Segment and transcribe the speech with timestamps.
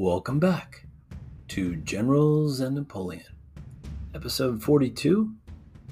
[0.00, 0.86] Welcome back
[1.48, 3.24] to Generals and Napoleon,
[4.14, 5.34] episode 42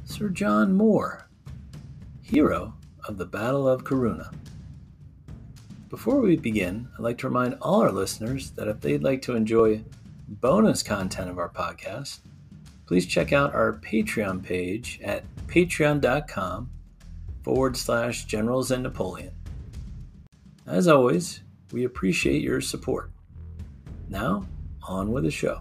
[0.04, 1.28] Sir John Moore,
[2.22, 2.74] hero
[3.08, 4.32] of the Battle of Corunna.
[5.88, 9.34] Before we begin, I'd like to remind all our listeners that if they'd like to
[9.34, 9.82] enjoy
[10.28, 12.20] bonus content of our podcast,
[12.86, 16.70] please check out our Patreon page at patreon.com
[17.42, 19.32] forward slash generals and Napoleon.
[20.64, 21.40] As always,
[21.72, 23.10] we appreciate your support.
[24.08, 24.46] Now,
[24.82, 25.60] on with the show.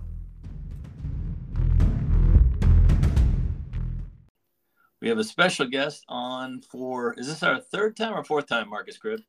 [5.01, 8.69] We have a special guest on for, is this our third time or fourth time,
[8.69, 9.21] Marcus Cribb?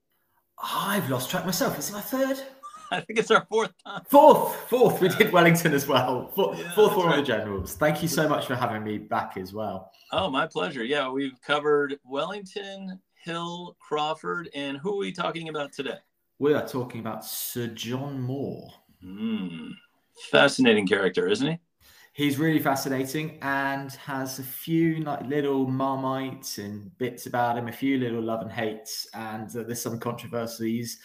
[0.62, 1.78] I've lost track myself.
[1.78, 2.40] Is it my third?
[2.90, 4.02] I think it's our fourth time.
[4.08, 5.00] Fourth, fourth.
[5.00, 6.30] We did Wellington as well.
[6.34, 7.74] Fourth, Yeah, fourth that's one of the generals.
[7.74, 9.90] Thank you so much for having me back as well.
[10.12, 10.84] Oh, my pleasure.
[10.84, 15.98] Yeah, we've covered Wellington, Hill, Craufurd, and who are we talking about today?
[16.38, 18.70] We are talking about Sir John Moore.
[19.07, 19.71] Hmm.
[20.30, 21.59] Fascinating character, isn't he?
[22.12, 27.73] He's really fascinating and has a few like little marmites and bits about him, a
[27.73, 30.98] few little love and hates, and uh, there's some controversies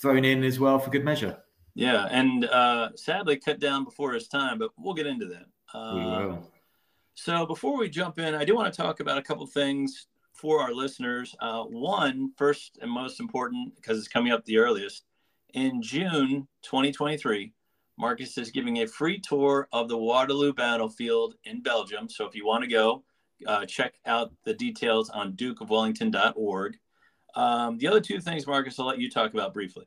[0.00, 1.38] thrown in as well for good measure.
[1.74, 5.46] Yeah, and uh, sadly cut down before his time, but we'll get into that.
[5.72, 6.52] Uh, we will.
[7.14, 10.60] So before we jump in, I do want to talk about a couple things for
[10.60, 11.34] our listeners.
[11.40, 15.04] Uh, one, first and most important, because it's coming up the earliest,
[15.56, 17.50] in June 2023,
[17.98, 22.10] Marcus is giving a free tour of the Waterloo battlefield in Belgium.
[22.10, 23.02] So if you want to go,
[23.46, 26.76] uh, check out the details on dukeofwellington.org.
[27.34, 29.86] Um, the other two things, Marcus, I'll let you talk about briefly.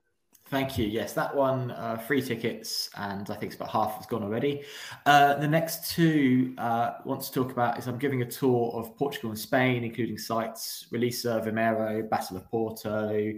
[0.49, 0.87] Thank you.
[0.87, 4.63] Yes, that one, uh, free tickets, and I think it's about half has gone already.
[5.05, 8.71] Uh, the next two uh, I want to talk about is I'm giving a tour
[8.73, 13.31] of Portugal and Spain, including sites Roliça, Vimeiro, Battle of Porto,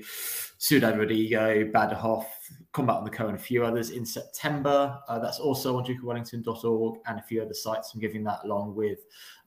[0.58, 2.26] Ciudad Rodrigo, Badajoz,
[2.72, 4.98] Combat on the Coa, and a few others in September.
[5.10, 7.94] Uh, that's also on dukeofwellington.org and a few other sites.
[7.94, 9.00] I'm giving that along with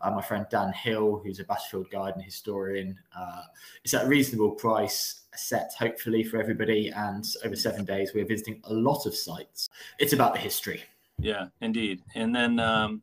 [0.02, 2.98] uh, my friend Dan Hill, who's a battlefield guide and historian.
[3.18, 3.44] Uh,
[3.84, 8.60] it's at a reasonable price set hopefully for everybody and over seven days we're visiting
[8.64, 9.68] a lot of sites
[9.98, 10.82] it's about the history
[11.18, 12.02] Yeah, indeed.
[12.14, 13.02] And then um,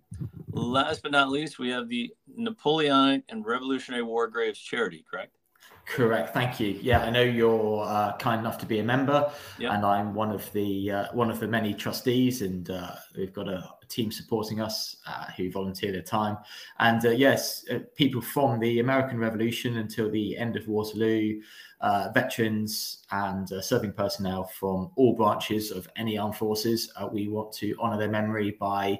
[0.52, 5.38] last but not least, we have the Napoleonic and Revolutionary War Graves charity, correct?
[5.86, 9.74] Correct thank you yeah i know you're uh, kind enough to be a member Yep.
[9.74, 13.48] and i'm one of the uh, one of the many trustees and uh, we've got
[13.48, 16.38] a, a team supporting us uh, who volunteer their time
[16.80, 21.42] and uh, yes uh, people from the american revolution until the end of waterloo
[21.82, 26.92] uh, veterans and uh, serving personnel from all branches of any armed forces.
[26.96, 29.00] Uh, we want to honour their memory by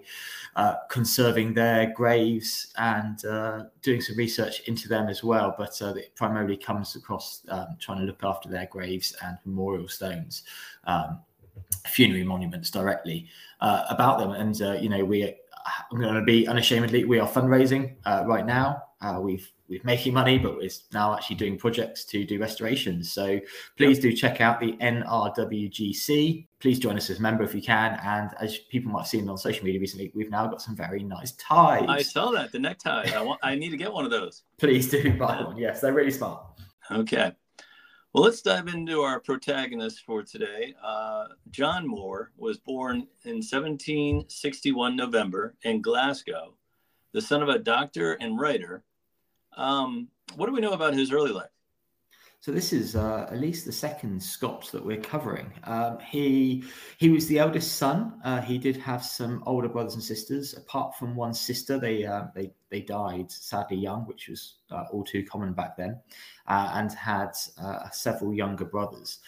[0.56, 5.54] uh, conserving their graves and uh, doing some research into them as well.
[5.58, 9.88] But uh, it primarily comes across um, trying to look after their graves and memorial
[9.88, 10.44] stones.
[10.86, 11.20] Um,
[11.88, 13.28] funerary monuments directly
[13.62, 15.26] uh, about them and uh, you know we
[15.92, 20.14] i'm going to be unashamedly we are fundraising uh, right now uh, we've we're making
[20.14, 23.40] money but we're now actually doing projects to do restorations so
[23.78, 27.98] please do check out the nrwgc please join us as a member if you can
[28.04, 31.04] and as people might have seen on social media recently we've now got some very
[31.04, 33.10] nice ties I saw that the necktie.
[33.16, 33.40] I want.
[33.44, 34.44] I need to get one of those.
[34.58, 36.44] please do buy one yes they're really smart
[36.90, 37.32] Okay.
[38.14, 40.74] Well, let's dive into our protagonist for today.
[40.84, 46.56] Uh, John Moore was born in 1761 November in Glasgow,
[47.14, 48.84] the son of a doctor and writer.
[49.56, 51.52] Um, what do we know about his early life?
[52.42, 55.54] So this is uh, at least the second Scot that we're covering.
[55.64, 56.64] Um, he
[56.98, 58.20] he was the eldest son.
[58.24, 60.56] Uh, he did have some older brothers and sisters.
[60.56, 65.04] Apart from one sister, they uh, they they died sadly young, which was uh, all
[65.04, 66.00] too common back then,
[66.48, 67.30] uh, and had
[67.62, 69.20] uh, several younger brothers.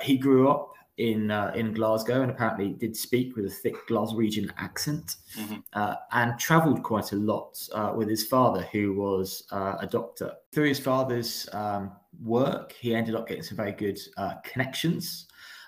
[0.00, 4.50] He grew up in uh, in Glasgow and apparently did speak with a thick Glaswegian
[4.56, 5.62] accent, Mhm.
[5.72, 10.32] uh, and travelled quite a lot uh, with his father, who was uh, a doctor.
[10.52, 11.92] Through his father's um,
[12.22, 15.26] work, he ended up getting some very good uh, connections,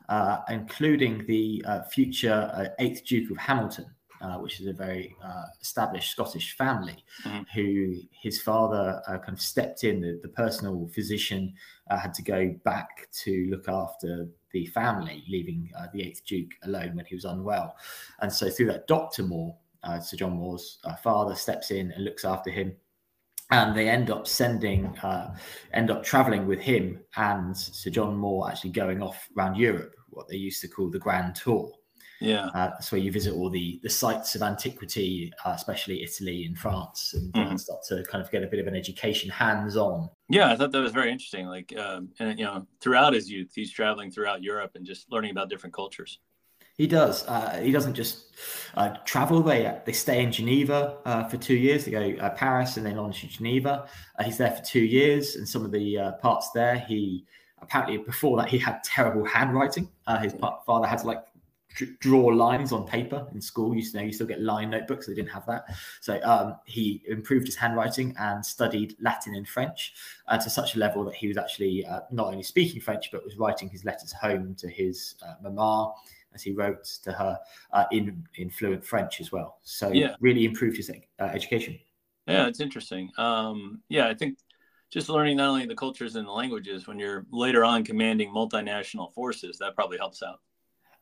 [0.08, 3.86] uh, including the uh, future uh, Eighth Duke of Hamilton.
[4.22, 7.44] Uh, which is a very uh, established Scottish family, Mhm.
[7.54, 10.00] who his father uh, kind of stepped in.
[10.00, 11.52] The, the personal physician
[11.90, 16.52] uh, had to go back to look after the family, leaving uh, the eighth Duke
[16.62, 17.76] alone when he was unwell.
[18.20, 22.04] And so, through that, Doctor Moore, uh, Sir John Moore's uh, father, steps in and
[22.04, 22.74] looks after him.
[23.50, 25.36] And they end up sending, uh,
[25.74, 30.26] end up traveling with him and Sir John Moore actually going off around Europe, what
[30.26, 31.70] they used to call the Grand Tour.
[32.20, 32.46] Yeah.
[32.46, 36.58] Uh, that's where you visit all the the sites of antiquity, uh, especially Italy and
[36.58, 37.60] France, and Mhm.
[37.60, 40.08] start to kind of get a bit of an education hands on.
[40.28, 41.46] Yeah, I thought that was very interesting.
[41.46, 45.30] Like, um, and you know, throughout his youth, he's traveling throughout Europe and just learning
[45.32, 46.18] about different cultures.
[46.78, 47.26] He does.
[47.26, 48.34] Uh, he doesn't just
[48.76, 49.42] uh, travel.
[49.42, 51.84] They they stay in Geneva uh, for two years.
[51.86, 53.88] They go uh, Paris and then on to Geneva.
[54.18, 57.24] Uh, he's there for two years, and some of the uh, parts there, he
[57.62, 59.88] apparently before that he had terrible handwriting.
[60.20, 60.34] his
[60.66, 61.24] father had to like
[62.00, 63.75] draw lines on paper in school.
[63.75, 65.06] You know, you still get line notebooks.
[65.06, 65.64] They didn't have that.
[66.00, 69.94] So um, he improved his handwriting and studied Latin and French
[70.28, 73.25] uh, to such a level that he was actually uh, not only speaking French but
[73.25, 75.93] was writing his letters home to his uh, mama
[76.34, 77.38] as he wrote to her
[77.73, 79.58] uh, in in fluent French as well.
[79.62, 80.14] So yeah.
[80.20, 81.78] really improved his uh, education.
[82.26, 83.11] Yeah, it's interesting.
[83.19, 84.38] Um, yeah, I think
[84.90, 89.12] just learning not only the cultures and the languages when you're later on commanding multinational
[89.14, 90.40] forces that probably helps out.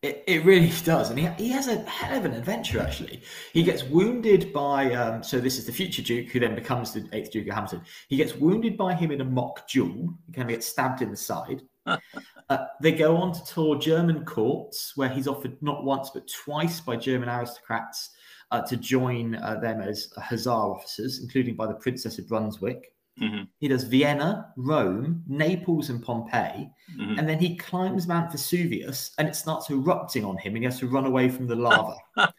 [0.04, 1.08] It, it really does.
[1.08, 3.22] And he, he has a hell of an adventure, actually.
[3.54, 7.00] He gets wounded by, um, so this is the future Duke, who then becomes the
[7.00, 7.82] 8th Duke of Hamilton.
[8.08, 10.14] He gets wounded by him in a mock duel.
[10.26, 11.62] He kind of gets stabbed in the side.
[11.86, 16.80] uh, they go on to tour German courts, where he's offered not once, but twice
[16.82, 18.10] by German aristocrats
[18.50, 22.94] uh, to join uh, them as Hussar officers, including by the Princess of Brunswick.
[23.20, 23.44] Mm-hmm.
[23.58, 26.70] He does Vienna, Rome, Naples, and Pompeii.
[26.99, 27.19] Mm-hmm.
[27.19, 30.78] And then he climbs Mount Vesuvius and it starts erupting on him and he has
[30.81, 31.96] to run away from the lava.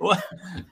[0.00, 0.22] well,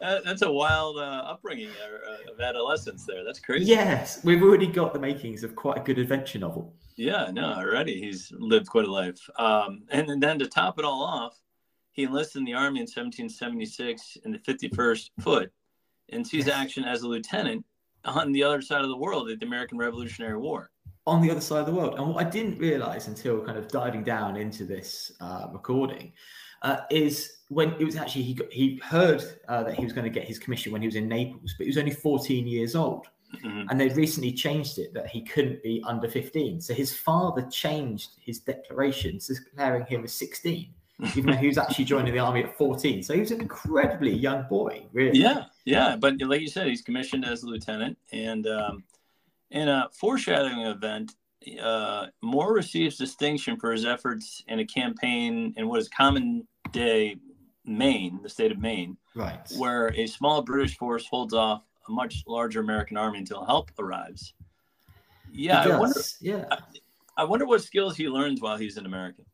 [0.00, 3.24] that's a wild uh, upbringing uh, of adolescence there.
[3.24, 3.66] That's crazy.
[3.66, 6.74] Yes, we've already got the makings of quite a good adventure novel.
[6.96, 9.20] Yeah, no, already he's lived quite a life.
[9.38, 11.40] Um, and then to top it all off,
[11.92, 15.52] he enlisted in the army in 1776 in the 51st Foot
[16.10, 17.64] and sees action as a lieutenant
[18.04, 20.70] on the other side of the world at the American Revolutionary War.
[21.06, 21.94] On the other side of the world.
[21.94, 26.12] And what I didn't realize until kind of diving down into this uh, recording
[26.62, 30.04] uh, is when it was actually he got, he heard uh, that he was going
[30.04, 32.76] to get his commission when he was in Naples, but he was only 14 years
[32.76, 33.06] old.
[33.44, 33.68] Mm-hmm.
[33.70, 36.60] And they'd recently changed it that he couldn't be under 15.
[36.60, 40.74] So his father changed his declaration, declaring him as 16
[41.16, 43.02] even though he was actually joining the army at 14.
[43.02, 45.18] So he was an incredibly young boy, really.
[45.18, 45.96] Yeah, yeah.
[45.96, 47.98] But like you said, he's commissioned as a lieutenant.
[48.12, 48.84] And um,
[49.50, 51.12] in a foreshadowing event,
[51.62, 57.16] uh, Moore receives distinction for his efforts in a campaign in what is common day
[57.64, 62.24] Maine, the state of Maine, right, where a small British force holds off a much
[62.26, 64.34] larger American army until help arrives.
[65.32, 66.00] Yeah, I wonder.
[66.20, 66.58] Yeah, I,
[67.16, 69.24] I wonder what skills he learns while he's an American.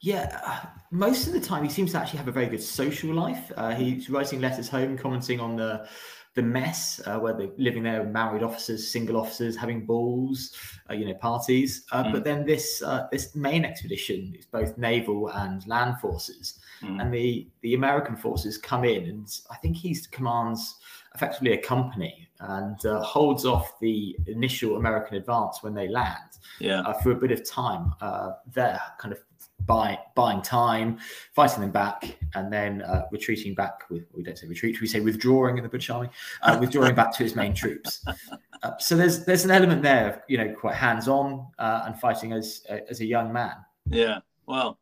[0.00, 3.50] Yeah, most of the time he seems to actually have a very good social life.
[3.56, 5.88] Uh, he's writing letters home, commenting on the
[6.34, 10.52] the mess uh, where they're living there, married officers, single officers, having balls,
[10.90, 11.84] uh, you know, parties.
[11.92, 12.12] Uh, mm.
[12.12, 17.00] But then this uh, this main expedition is both naval and land forces, mm.
[17.00, 20.76] and the the American forces come in, and I think he commands
[21.14, 26.38] effectively a company and uh, holds off the initial American advance when they land.
[26.58, 26.80] Yeah.
[26.80, 29.20] Uh, for a bit of time uh, there, kind of
[29.66, 30.98] buy, buying time,
[31.34, 35.00] fighting them back, and then uh, retreating back with, we don't say retreat, we say
[35.00, 36.08] withdrawing in the British Army,
[36.42, 38.04] uh, withdrawing back to his main troops.
[38.62, 42.00] Uh, so there's there's an element there of, you know, quite hands on uh, and
[42.00, 43.56] fighting as, uh, as a young man.
[43.90, 44.20] Yeah.
[44.46, 44.78] Well,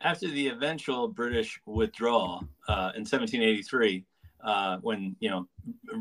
[0.00, 4.04] after the eventual British withdrawal uh, in 1783,
[4.80, 5.48] when, you know,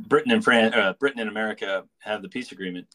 [0.08, 2.86] Britain and France, Britain and America have the peace agreement,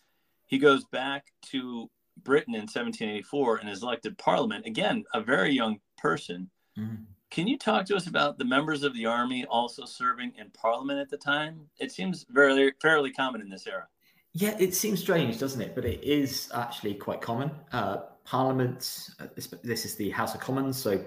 [0.47, 1.90] he goes back to
[2.25, 4.67] Britain in 1784 and is elected parliament.
[4.67, 6.50] Again, a very young person.
[6.79, 7.05] Mm-hmm.
[7.31, 10.99] Can you talk to us about the members of the army also serving in parliament
[10.99, 11.61] at the time?
[11.79, 13.87] It seems very fairly common in this era.
[14.33, 15.75] Yeah, it seems strange, doesn't it?
[15.75, 17.50] But it is actually quite common.
[17.73, 21.05] Uh, parliament, uh, this, this is the House of Commons, so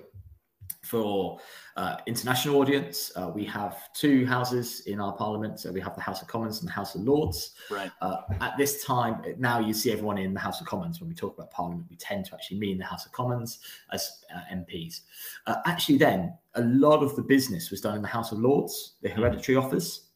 [0.84, 1.40] for
[1.78, 5.60] uh, international audience, uh, we have two houses in our parliament.
[5.60, 7.52] So we have the House of Commons and the House of Lords.
[7.72, 7.90] Right.
[8.02, 11.00] Uh, at this time, now you see everyone in the House of Commons.
[11.00, 13.60] When we talk about parliament, we tend to actually mean the House of Commons
[13.92, 15.02] as uh, MPs.
[15.48, 18.96] Uh, actually, then a lot of the business was done in the House of Lords,
[19.02, 20.10] the hereditary office.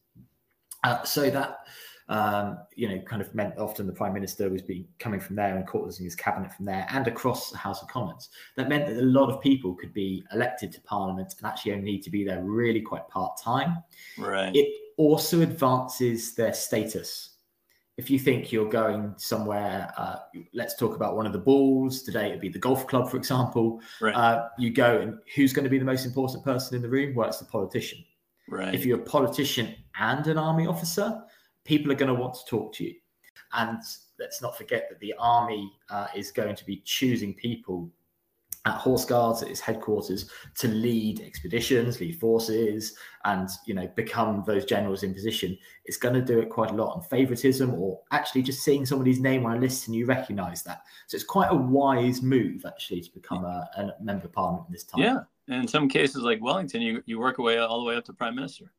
[0.84, 1.60] Uh, so that
[2.08, 5.56] um, you know, kind of meant often the prime minister was being coming from there
[5.56, 8.30] and courtesing his cabinet from there and across the House of Commons.
[8.56, 11.84] That meant that a lot of people could be elected to Parliament and actually only
[11.84, 13.82] need to be there really quite part time.
[14.16, 14.54] Right.
[14.54, 17.36] It also advances their status.
[17.98, 20.18] If you think you're going somewhere, uh,
[20.54, 22.28] let's talk about one of the balls today.
[22.28, 23.80] It'd be the golf club, for example.
[24.00, 24.14] Right.
[24.14, 27.14] Uh, you go and who's going to be the most important person in the room?
[27.14, 27.98] Well, it's the politician.
[28.48, 28.74] Right.
[28.74, 31.22] If you're a politician and an army officer,
[31.68, 32.94] people are going to want to talk to you.
[33.52, 33.78] And
[34.18, 37.90] let's not forget that the army uh, is going to be choosing people
[38.64, 44.42] at Horse Guards at its headquarters to lead expeditions, lead forces, and you know become
[44.46, 45.56] those generals in position.
[45.84, 49.20] It's going to do it quite a lot on favoritism, or actually just seeing somebody's
[49.20, 50.82] name on a list and you recognise that.
[51.06, 54.72] So it's quite a wise move actually to become a, a member of parliament in
[54.72, 55.02] this time.
[55.02, 58.04] Yeah, And in some cases, like Wellington, you, you work away all the way up
[58.06, 58.70] to prime minister.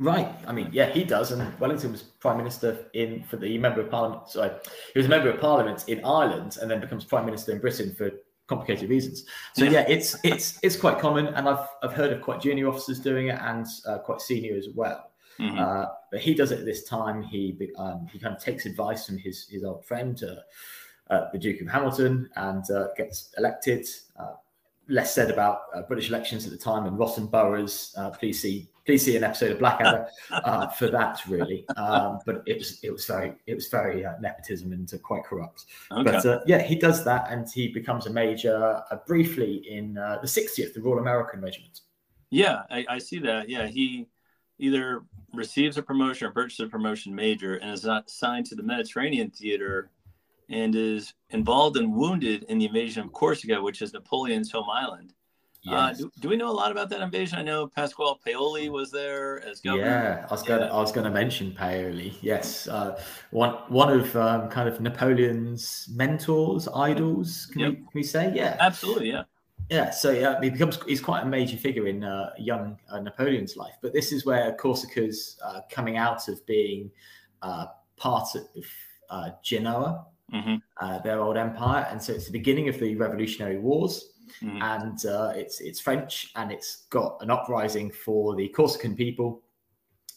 [0.00, 0.34] Right.
[0.46, 1.30] I mean, yeah, he does.
[1.30, 4.30] And Wellington was prime minister in for the member of parliament.
[4.30, 4.50] Sorry,
[4.94, 7.94] he was a member of parliament in Ireland, and then becomes prime minister in Britain
[7.94, 8.10] for
[8.46, 9.26] complicated reasons.
[9.54, 12.98] So yeah, it's it's it's quite common, and I've I've heard of quite junior officers
[12.98, 15.10] doing it and uh, quite senior as well.
[15.38, 15.58] Mm-hmm.
[15.58, 17.22] Uh, but he does it at this time.
[17.22, 21.38] He um, he kind of takes advice from his his old friend, uh, uh the
[21.38, 23.86] Duke of Hamilton, and uh, gets elected.
[24.18, 24.32] Uh,
[24.88, 27.94] less said about British elections at the time, and rotten boroughs.
[28.18, 31.66] please see please see an episode of Blackadder uh, for that, really.
[31.76, 35.24] Um, but it was it was very it was very uh, nepotism and uh, quite
[35.24, 35.66] corrupt.
[35.90, 36.02] Okay.
[36.04, 40.18] But uh, yeah, he does that, and he becomes a major uh, briefly in uh,
[40.20, 41.80] the 60th, the Royal American Regiment.
[42.30, 43.48] Yeah, I, I, see that.
[43.48, 44.06] Yeah, he
[44.58, 45.02] either
[45.34, 49.90] receives a promotion or purchases a promotion major, and is assigned to the Mediterranean theater,
[50.48, 55.12] and is involved and wounded in the invasion of Corsica, which is Napoleon's home island.
[55.68, 56.00] Uh, yes.
[56.00, 57.38] Uh, do, do, we know a lot about that invasion?
[57.38, 59.84] I know Pasquale Paoli was there as governor.
[59.84, 60.62] Yeah, I was going.
[60.62, 62.16] I was to mention Paoli.
[62.22, 62.98] Yes, uh,
[63.30, 67.46] one one of um, kind of Napoleon's mentors, idols.
[67.52, 67.70] Can, yep.
[67.70, 68.32] we, can we say?
[68.34, 69.10] Yeah, absolutely.
[69.10, 69.24] Yeah.
[69.68, 73.56] Yeah, so yeah, he becomes he's quite a major figure in uh, young uh, Napoleon's
[73.56, 73.74] life.
[73.82, 76.90] But this is where Corsica's uh, coming out of being
[77.40, 81.02] part of Genoa, mm-hmm.
[81.04, 84.10] their old empire, and so it's the beginning of the Revolutionary Wars
[84.42, 84.62] mm.
[84.62, 89.42] and uh, it's it's French, and it's got an uprising for the Corsican people,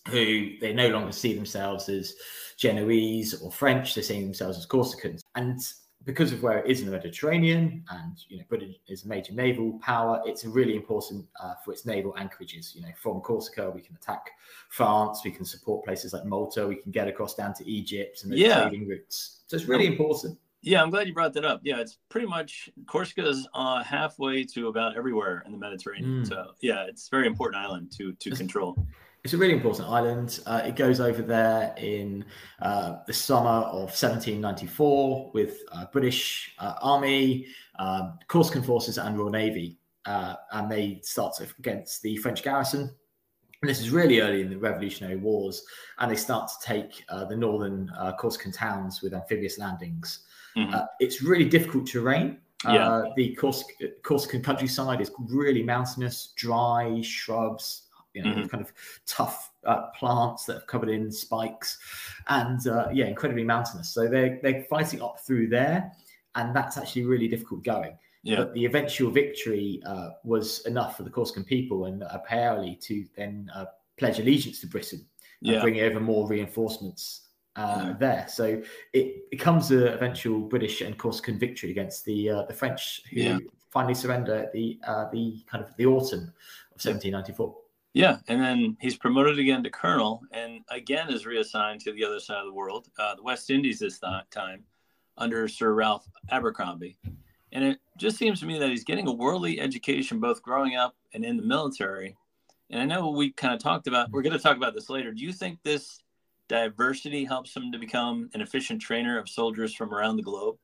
[0.09, 2.15] who they no longer see themselves as
[2.57, 5.59] Genoese or French; they're seeing themselves as Corsicans, and
[6.05, 9.33] because of where it is in the Mediterranean, and you know, Britain is a major
[9.33, 12.75] naval power, it's really important uh, for its naval anchorages.
[12.75, 14.31] You know, from Corsica, we can attack
[14.69, 18.33] France, we can support places like Malta, we can get across down to Egypt and
[18.33, 18.63] the yeah.
[18.63, 19.41] trading routes.
[19.47, 20.37] So it's really important.
[20.65, 21.59] Yeah, I'm glad you brought that up.
[21.63, 26.23] Yeah, it's pretty much Corsica is uh, halfway to about everywhere in the Mediterranean.
[26.23, 26.27] Mm.
[26.27, 28.87] So yeah, it's a very important island to to it's, control.
[29.25, 30.39] It's a really important island.
[30.45, 32.23] Uh, it goes over there in
[32.61, 39.31] uh, the summer of 1794 with uh, British uh, Army, um, Corsican forces, and Royal
[39.31, 42.89] Navy, uh, and they start against the French garrison.
[43.61, 45.65] And this is really early in the Revolutionary Wars,
[45.99, 50.25] and they start to take the northern Corsican towns with amphibious landings.
[50.57, 50.73] Mm-hmm.
[50.73, 52.37] Uh, it's really difficult terrain.
[52.65, 52.89] Yeah.
[52.89, 53.65] Uh, the Cors-
[54.03, 58.47] Corsican countryside is really mountainous, dry shrubs, you know, mm-hmm.
[58.47, 58.71] kind of
[59.05, 61.77] tough uh, plants that are covered in spikes,
[62.27, 63.89] and uh, yeah, incredibly mountainous.
[63.89, 65.91] So they're they're fighting up through there,
[66.35, 67.97] and that's actually really difficult going.
[68.23, 68.37] Yeah.
[68.37, 73.05] But the eventual victory uh, was enough for the Corsican people and uh, Paoli to
[73.17, 73.65] then uh,
[73.97, 75.05] pledge allegiance to Britain
[75.41, 75.61] and yeah.
[75.61, 78.25] bring over more reinforcements uh, there.
[78.27, 78.61] So
[78.93, 83.37] it becomes an eventual British and Corsican victory against the uh, the French, who yeah.
[83.69, 86.33] finally surrender at the uh, the kind of the autumn
[86.71, 87.55] of 1794.
[87.93, 92.19] Yeah, and then he's promoted again to colonel, and again is reassigned to the other
[92.19, 94.63] side of the world, uh, the West Indies this th- time,
[95.17, 96.97] under Sir Ralph Abercromby.
[97.51, 100.95] And it just seems to me that he's getting a worldly education both growing up
[101.13, 102.17] and in the military.
[102.71, 105.11] And I know we kind of talked about, we're going to talk about this later.
[105.11, 106.02] Do you think this
[106.53, 110.55] diversity helps him to become an efficient trainer of soldiers from around the globe?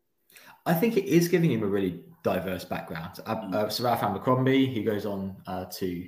[0.67, 3.19] I think it is giving him a really diverse background.
[3.25, 3.55] Uh, mm.
[3.55, 6.07] uh, Sir Ralph Abercromby, he goes on uh, to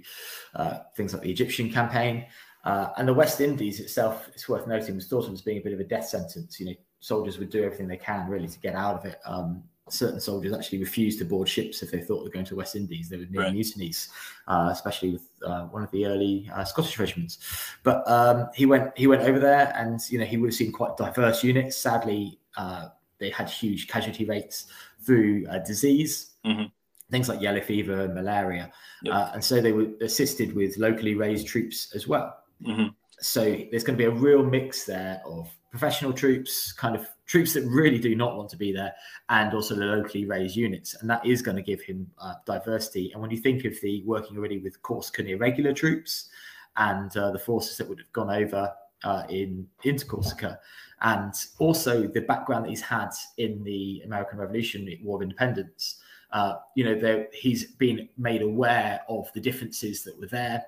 [0.54, 2.28] uh, things like the Egyptian campaign.
[2.64, 5.62] Uh, and the West Indies itself, it's worth noting, was thought of as being a
[5.62, 6.60] bit of a death sentence.
[6.60, 9.18] You know, soldiers would do everything they can really to get out of it.
[9.26, 12.52] Um, certain soldiers actually refused to board ships if they thought they were going to
[12.52, 13.10] the West Indies.
[13.10, 13.54] They were near right.
[13.54, 14.10] mutinies,
[14.48, 17.40] uh, especially with uh, one of the early uh, Scottish regiments.
[17.84, 20.72] But um, he went he went over there, and you know he would have seen
[20.72, 21.78] quite diverse units.
[21.78, 24.68] Sadly, uh, they had huge casualty rates
[25.06, 26.32] through uh, disease.
[26.46, 26.66] Mm-hmm.
[27.10, 28.72] Things like yellow fever and malaria,
[29.04, 29.14] yep.
[29.14, 32.38] Uh, and so they were assisted with locally raised troops as well.
[32.66, 32.88] Mm-hmm.
[33.20, 37.54] So there's going to be a real mix there of professional troops, kind of troops
[37.54, 38.94] that really do not want to be there,
[39.30, 40.96] and also the locally raised units.
[40.96, 43.12] And that is going to give him uh, diversity.
[43.14, 46.30] And when you think of the working already with Corsican irregular troops
[46.76, 48.72] and uh, the forces that would have gone over
[49.04, 50.60] uh, in into Corsica,
[51.02, 56.02] and also the background that he's had in the American Revolution, War of Independence.
[56.32, 60.64] Uh, you know, he's been made aware of the differences that were there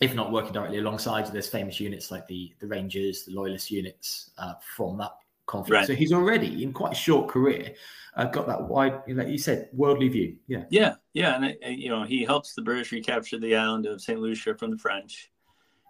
[0.00, 4.30] if not working directly alongside there's famous units like the the Rangers, the Loyalist units
[4.38, 5.12] uh, from that
[5.46, 5.80] conflict.
[5.80, 5.86] Right.
[5.86, 7.74] So he's already in quite a short career
[8.14, 10.36] uh, got that wide, like you said, worldly view.
[10.46, 14.00] Yeah, yeah, yeah, and uh, you know he helps the British recapture the island of
[14.00, 15.30] Saint Lucia from the French,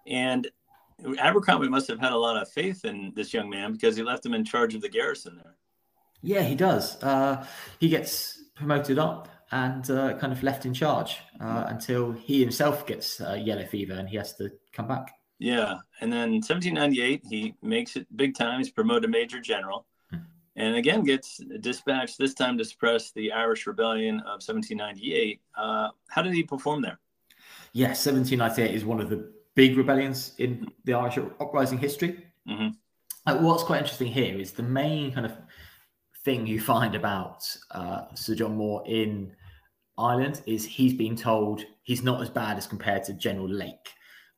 [0.06, 0.48] and
[1.18, 4.24] Abercromby must have had a lot of faith in this young man because he left
[4.24, 5.56] him in charge of the garrison there.
[6.22, 7.02] Yeah, he does.
[7.02, 7.44] Uh,
[7.80, 12.86] he gets promoted up and uh, kind of left in charge uh, until he himself
[12.86, 15.14] gets uh, yellow fever and he has to come back.
[15.38, 18.58] Yeah, and then 1798 he makes it big time.
[18.58, 20.18] He's promoted major general, hmm.
[20.56, 25.40] and again gets dispatched this time to suppress the Irish Rebellion of 1798.
[25.56, 26.98] Uh, how did he perform there?
[27.72, 32.24] Yeah, 1798 is one of the big rebellions in the Irish uprising history.
[32.48, 32.68] Mm-hmm.
[33.26, 35.36] Uh, what's quite interesting here is the main kind of
[36.24, 39.34] thing you find about uh, Sir John Moore in
[40.02, 43.90] Ireland is he's been told he's not as bad as compared to General Lake.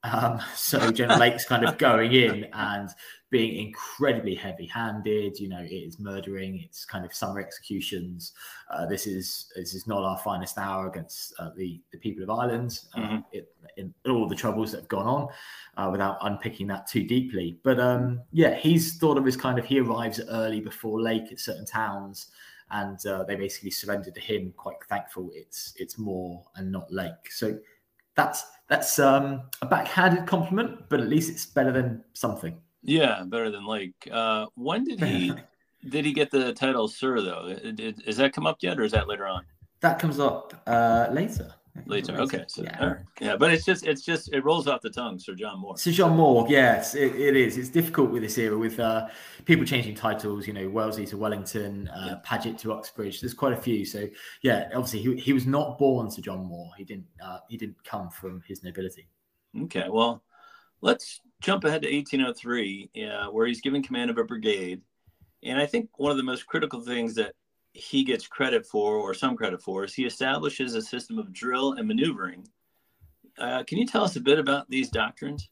[0.04, 2.90] Um, so General Lake's kind of going in and
[3.30, 5.40] being incredibly heavy-handed.
[5.40, 6.60] You know, it is murdering.
[6.62, 8.32] It's kind of summer executions.
[8.70, 12.30] Uh, this is this is not our finest hour against uh, the the people of
[12.30, 12.78] Ireland.
[12.94, 13.16] Uh, mm-hmm.
[13.32, 15.28] It, in all the troubles that have gone on,
[15.76, 17.58] uh, without unpicking that too deeply.
[17.64, 21.40] But um, yeah, he's thought of as kind of he arrives early before Lake at
[21.40, 22.30] certain towns
[22.74, 24.52] and uh, they basically surrendered to him.
[24.56, 27.30] Quite thankful it's it's Moore and not Lake.
[27.30, 27.58] So
[28.16, 32.56] that's that's um, a backhanded compliment, but at least it's better than something.
[32.82, 34.08] Yeah, better than Lake.
[34.10, 35.32] Uh, when did he
[35.88, 37.56] did he get the title Sir though?
[37.74, 39.44] did, Is that come up yet, or is that later on?
[39.80, 41.54] That comes up uh, later.
[41.86, 42.94] Later, okay, so yeah.
[43.20, 45.76] yeah, but it's just it's just it rolls off the tongue, Sir John Moore.
[45.76, 47.58] Sir John Moore, yes, it, it is.
[47.58, 49.08] It's difficult with this era with uh,
[49.44, 50.46] people changing titles.
[50.46, 52.14] You know, Wellesley to Wellington, uh, yeah.
[52.22, 53.20] Paget to Uxbridge.
[53.20, 53.84] There's quite a few.
[53.84, 54.08] So
[54.42, 56.70] yeah, obviously he, he was not born Sir John Moore.
[56.78, 59.08] He didn't uh, he didn't come from his nobility.
[59.64, 60.22] Okay, well,
[60.80, 64.80] let's jump ahead to 1803, uh, where he's given command of a brigade,
[65.42, 67.34] and I think one of the most critical things that
[67.74, 71.72] he gets credit for, or some credit for, is he establishes a system of drill
[71.72, 72.46] and maneuvering.
[73.36, 75.50] Uh, can you tell us a bit about these doctrines?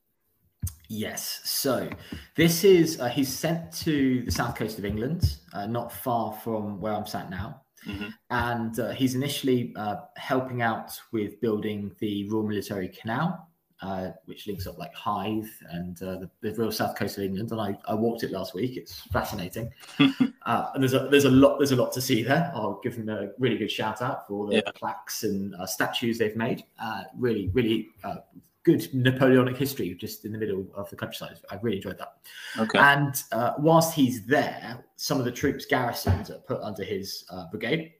[0.88, 1.41] Yes.
[1.45, 1.91] So
[2.37, 6.81] this is uh, he's sent to the south coast of England, uh, not far from
[6.81, 8.09] where I'm sat now, mm-hmm.
[8.31, 13.49] and uh, he's initially uh, helping out with building the Royal Military Canal
[13.83, 17.51] uh, which links up like Hythe and uh, the, the, real south coast of England.
[17.51, 18.77] And I, I walked it last week.
[18.77, 19.73] It's fascinating.
[19.99, 22.53] uh, and there's a there's a lot there's a lot to see there.
[22.55, 24.71] I'll give them a really good shout out for all the yeah.
[24.75, 26.64] plaques and uh, statues they've made.
[26.81, 28.16] Uh, really really uh,
[28.62, 31.40] good Napoleonic history just in the middle of the countryside.
[31.51, 32.18] I really enjoyed that.
[32.57, 32.79] Okay.
[32.79, 33.21] And
[33.59, 37.95] whilst he's there, some of the troops garrisoned are put under his brigade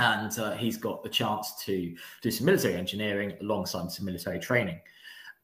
[0.00, 4.80] and uh, he's got the chance to do some military engineering alongside some military training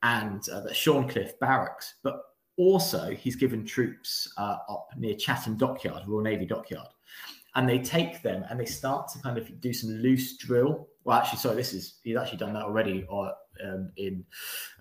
[0.02, 1.94] and uh, the Shorncliffe Barracks.
[2.02, 2.20] But
[2.56, 6.88] also, he's given troops uh, up near Chatham Dockyard, Royal Navy Dockyard,
[7.54, 10.88] and they take them and they start to kind of do some loose drill.
[11.04, 13.32] Well, actually, sorry, this is he's actually done that already, or
[13.64, 14.24] um, in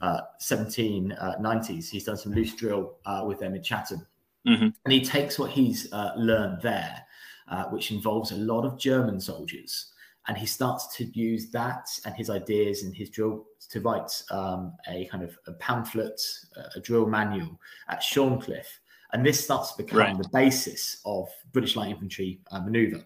[0.01, 4.06] uh, 1790s, uh, he's done some loose drill uh, with them in Chatham,
[4.47, 4.67] mm-hmm.
[4.84, 7.01] and he takes what he's uh, learned there,
[7.49, 9.91] uh, which involves a lot of German soldiers
[10.27, 14.73] and he starts to use that and his ideas and his drill to write um,
[14.88, 16.19] a kind of a pamphlet,
[16.75, 17.59] a drill manual
[17.89, 18.79] at Shorncliffe.
[19.13, 20.17] And this starts to become right.
[20.17, 23.05] the basis of British light infantry uh, maneuver,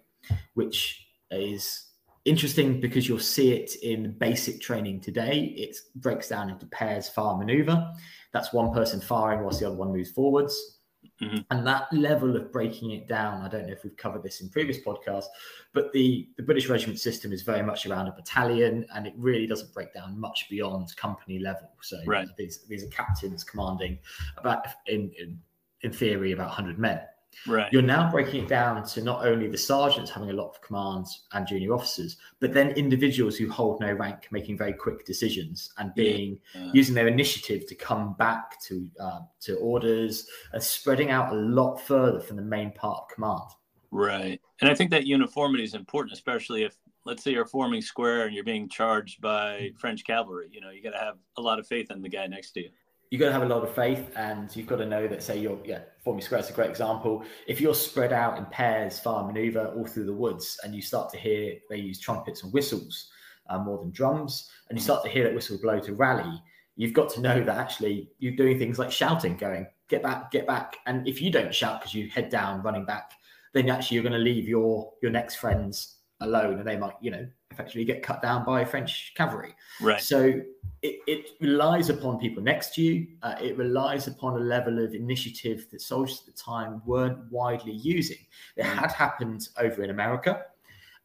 [0.53, 1.89] which is
[2.25, 5.53] interesting because you'll see it in basic training today.
[5.57, 7.93] It breaks down into pairs fire maneuver.
[8.31, 10.78] That's one person firing whilst the other one moves forwards.
[11.21, 11.37] Mm-hmm.
[11.51, 14.49] And that level of breaking it down, I don't know if we've covered this in
[14.49, 15.25] previous podcasts,
[15.73, 19.45] but the, the British regiment system is very much around a battalion and it really
[19.45, 21.69] doesn't break down much beyond company level.
[21.81, 22.27] So right.
[22.37, 23.99] these, these are captains commanding
[24.37, 25.39] about, in, in,
[25.81, 27.01] in theory, about 100 men.
[27.47, 27.71] Right.
[27.71, 31.23] You're now breaking it down to not only the sergeants having a lot of commands
[31.31, 35.93] and junior officers, but then individuals who hold no rank making very quick decisions and
[35.95, 36.71] being yeah.
[36.73, 41.77] using their initiative to come back to uh, to orders and spreading out a lot
[41.77, 43.49] further from the main part of command.
[43.91, 48.25] Right, and I think that uniformity is important, especially if let's say you're forming square
[48.25, 50.49] and you're being charged by French cavalry.
[50.51, 52.63] You know, you got to have a lot of faith in the guy next to
[52.63, 52.69] you
[53.09, 55.39] you've got to have a lot of faith and you've got to know that say
[55.39, 57.23] you're yeah forming square is a great example.
[57.47, 61.09] If you're spread out in pairs fire maneuver all through the woods and you start
[61.11, 63.09] to hear they use trumpets and whistles
[63.49, 66.41] uh, more than drums and you start to hear that whistle blow to rally
[66.75, 70.45] you've got to know that actually you're doing things like shouting going get back get
[70.45, 70.77] back.
[70.85, 73.13] And if you don't shout because you head down running back
[73.53, 77.11] then actually you're going to leave your your next friends alone and they might you
[77.11, 80.41] know effectively get cut down by french cavalry right so
[80.81, 83.07] it, it relies upon people next to you.
[83.21, 87.73] Uh, it relies upon a level of initiative that soldiers at the time weren't widely
[87.73, 88.17] using.
[88.55, 88.73] It mm.
[88.73, 90.43] had happened over in America.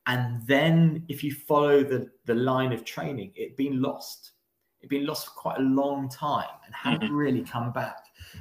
[0.07, 4.33] And then if you follow the, the line of training, it'd been lost.
[4.81, 7.17] It'd been lost for quite a long time and hadn't mm-hmm.
[7.17, 7.97] really come back.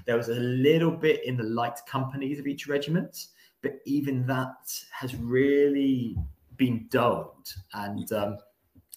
[0.06, 3.28] There was a little bit in the light companies of each regiment,
[3.62, 4.56] but even that
[4.92, 6.18] has really
[6.64, 7.54] been dulled.
[7.74, 8.38] And um,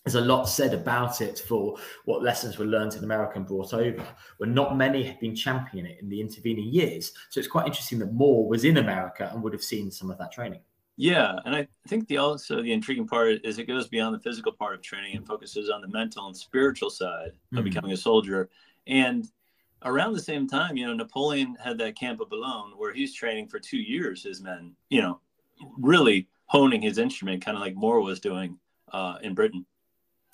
[0.05, 3.74] there's a lot said about it for what lessons were learned in America and brought
[3.74, 4.05] over,
[4.37, 7.12] where not many have been championing it in the intervening years.
[7.31, 10.18] So it's quite interesting that Moore was in America and would have seen some of
[10.18, 10.61] that training.
[10.98, 14.52] Yeah, and I think the also the intriguing part is it goes beyond the physical
[14.52, 17.64] part of training and focuses on the mental and spiritual side of mm-hmm.
[17.64, 18.48] becoming a soldier.
[18.87, 19.26] And
[19.83, 23.48] around the same time, you know, Napoleon had that camp of Boulogne where he's training
[23.48, 25.20] for two years his men, you know,
[25.79, 28.59] really honing his instrument, kind of like Moore was doing
[28.92, 29.66] uh, in Britain.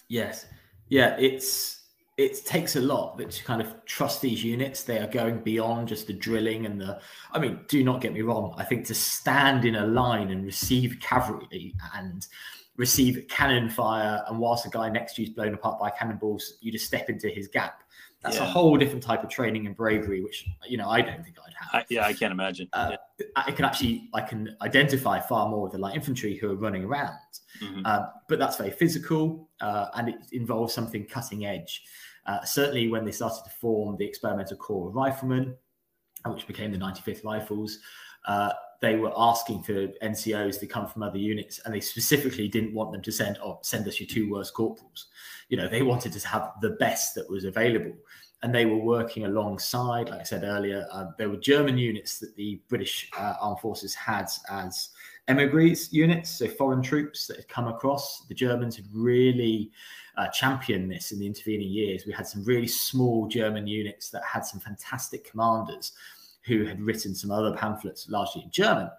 [0.09, 0.46] Yes,
[0.88, 1.83] yeah, it's
[2.18, 4.83] it takes a lot to kind of trust these units.
[4.83, 7.01] They are going beyond just the drilling and the.
[7.33, 8.55] I mean, do not get me wrong.
[8.59, 12.27] I think to stand in a line and receive cavalry and
[12.77, 16.59] receive cannon fire, and whilst the guy next to you is blown apart by cannonballs,
[16.61, 17.83] you just step into his gap.
[18.23, 18.45] That's yeah.
[18.45, 21.55] a whole different type of training and bravery, which you know I don't think I'd
[21.55, 21.83] have.
[21.83, 22.69] I, yeah, I can't imagine.
[22.73, 23.27] Uh, yeah.
[23.35, 26.85] I can actually I can identify far more with the light infantry who are running
[26.85, 27.19] around,
[27.61, 27.83] mm-hmm.
[27.85, 31.83] uh, but that's very physical uh, and it involves something cutting edge.
[32.27, 35.57] Uh, certainly, when they started to form the experimental corps of riflemen,
[36.27, 37.79] which became the 95th Rifles,
[38.27, 42.75] uh, they were asking for NCOs to come from other units, and they specifically didn't
[42.75, 45.07] want them to send, "Oh, send us your two worst corporals."
[45.49, 47.95] You know, they wanted to have the best that was available,
[48.42, 50.09] and they were working alongside.
[50.09, 53.95] Like I said earlier, uh, there were German units that the British uh, Armed Forces
[53.95, 54.90] had as
[55.29, 58.27] emigres units, so foreign troops that had come across.
[58.27, 59.71] The Germans had really
[60.16, 62.05] uh, championed this in the intervening years.
[62.05, 65.92] We had some really small German units that had some fantastic commanders
[66.44, 68.90] who had written some other pamphlets, largely in German.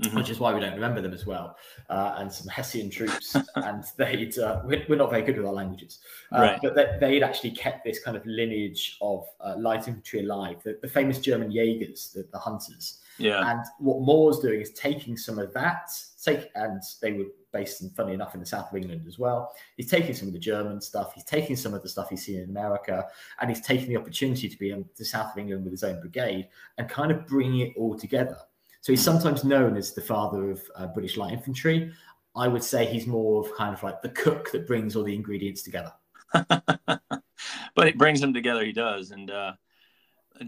[0.00, 0.16] Mm-hmm.
[0.16, 1.54] Which is why we don't remember them as well,
[1.90, 5.52] uh, and some Hessian troops, and they'd uh, we're, we're, not very good with our
[5.52, 6.00] languages,
[6.34, 6.58] uh, right.
[6.62, 10.56] but they, they'd actually kept this kind of lineage of uh, light infantry alive.
[10.64, 13.50] The, the famous German Jaegers, the, the hunters, yeah.
[13.50, 15.90] And what Moore's doing is taking some of that,
[16.22, 19.52] take and they were based in, funny enough, in the south of England as well.
[19.76, 22.40] He's taking some of the German stuff, he's taking some of the stuff he's seen
[22.40, 23.06] in America,
[23.40, 26.00] and he's taking the opportunity to be in the south of England with his own
[26.00, 26.48] brigade
[26.78, 28.38] and kind of bringing it all together.
[28.80, 31.92] So he's sometimes known as the father of uh, British light infantry.
[32.34, 35.14] I would say he's more of kind of like the cook that brings all the
[35.14, 35.92] ingredients together.
[36.32, 39.10] but it brings them together, he does.
[39.10, 39.52] And uh,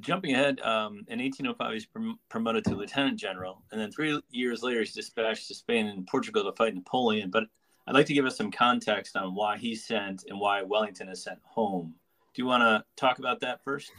[0.00, 4.62] jumping ahead, um, in 1805, he's prom- promoted to lieutenant general, and then three years
[4.62, 7.30] later, he's dispatched to Spain and Portugal to fight Napoleon.
[7.30, 7.44] But
[7.86, 11.22] I'd like to give us some context on why he's sent and why Wellington is
[11.22, 11.94] sent home.
[12.34, 13.92] Do you want to talk about that first?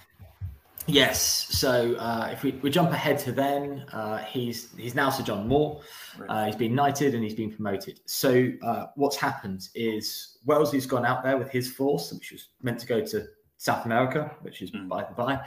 [0.88, 1.48] Yes.
[1.50, 5.48] So uh, if we, we jump ahead to then, uh, he's he's now Sir John
[5.48, 5.82] Moore.
[6.17, 6.30] Right.
[6.30, 8.02] Uh, he's been knighted and he's been promoted.
[8.06, 12.80] So uh, what's happened is Wellesley's gone out there with his force, which was meant
[12.80, 13.26] to go to
[13.65, 14.88] South America, which is mm.
[14.88, 15.39] by the by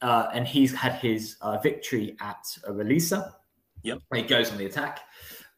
[0.00, 3.32] uh, and he's had his uh, victory at uh, Roliça.
[3.82, 3.98] Yep.
[4.08, 5.00] Where he goes on the attack,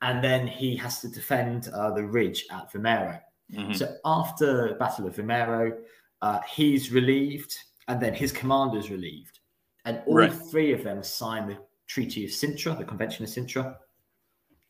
[0.01, 3.21] and then he has to defend uh, the ridge at Vimeiro.
[3.53, 3.75] Mm-hmm.
[3.75, 5.77] So after the Battle of Vimeiro,
[6.23, 7.55] uh, he's relieved,
[7.87, 9.41] and then his commander's relieved,
[9.85, 10.33] and all right.
[10.51, 13.77] three of them sign the Treaty of Sintra, the Convention of Sintra,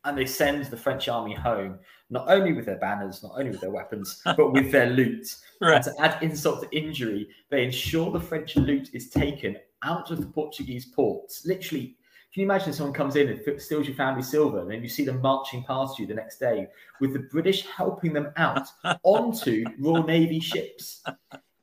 [0.05, 1.79] and they send the French army home,
[2.11, 5.27] not only with their banners, not only with their weapons, but with their loot.
[5.59, 5.83] Right.
[5.83, 10.27] To add insult to injury, they ensure the French loot is taken out of the
[10.27, 11.47] Portuguese ports.
[11.47, 11.97] Literally,
[12.31, 15.07] can you imagine someone comes in and steals your family silver, and then you see
[15.07, 16.67] them marching past you the next day
[17.01, 18.69] with the British helping them out
[19.03, 21.03] onto Royal Navy ships?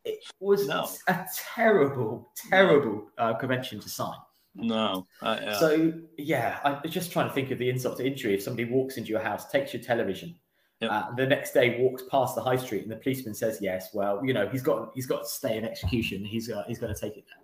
[0.03, 0.89] It was no.
[1.07, 4.17] a terrible, terrible uh, convention to sign.
[4.55, 5.07] No.
[5.21, 5.57] Uh.
[5.59, 8.33] So yeah, I was just trying to think of the insult to injury.
[8.33, 10.35] If somebody walks into your house, takes your television,
[10.79, 10.91] yep.
[10.91, 14.23] uh, the next day walks past the high street, and the policeman says, "Yes, well,
[14.23, 16.23] you know, he's got he's got to stay in execution.
[16.23, 17.25] He's uh, he's going to take it."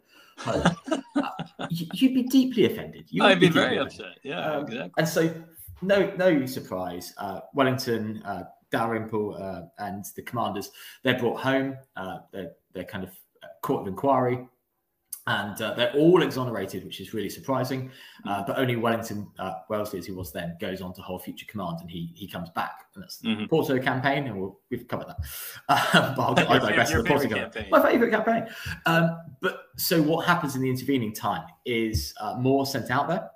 [1.60, 3.04] Uh, you'd be deeply offended.
[3.10, 4.20] You I'd be, be very upset.
[4.24, 4.92] Yeah, um, exactly.
[4.98, 5.34] And so,
[5.82, 7.14] no, no surprise.
[7.18, 10.72] Uh, Wellington, uh, Dalrymple, uh, and the commanders
[11.04, 11.76] they're brought home.
[11.98, 13.10] Uh, they're they're kind of
[13.62, 14.48] court of inquiry
[15.30, 17.92] and uh, they're all exonerated, which is really surprising.
[18.28, 21.46] Uh, but only Wellington uh, Wellesley, as he was then, goes on to hold future
[21.48, 23.46] command, and he he comes back, and that's the mm-hmm.
[23.46, 25.18] Porto campaign, and we'll, we've covered that.
[25.70, 26.92] Um, but I'll, I digress.
[26.92, 27.68] the Porto campaign.
[27.70, 28.48] My favourite campaign.
[28.86, 33.30] Um, but so what happens in the intervening time is uh, Moore sent out there,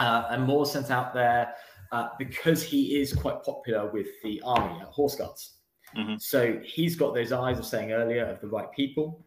[0.00, 1.54] uh, and Moore sent out there
[1.92, 5.58] uh, because he is quite popular with the army at Horse Guards.
[5.96, 6.16] Mm-hmm.
[6.18, 9.26] So he's got those eyes, of saying earlier, of the right people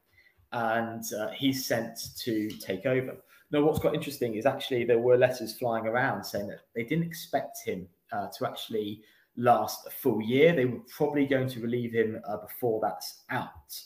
[0.55, 3.15] and uh, he's sent to take over.
[3.51, 7.05] Now, what's quite interesting is actually there were letters flying around saying that they didn't
[7.05, 9.01] expect him uh, to actually
[9.37, 10.55] last a full year.
[10.55, 13.79] They were probably going to relieve him uh, before that's out,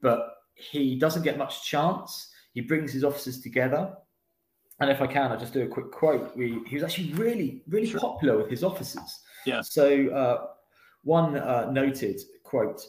[0.00, 2.32] but he doesn't get much chance.
[2.54, 3.94] He brings his officers together
[4.80, 6.36] and if I can, I'll just do a quick quote.
[6.36, 9.20] We, he was actually really, really popular with his officers.
[9.46, 9.60] Yeah.
[9.60, 10.46] So uh,
[11.04, 12.82] one uh, noted quote.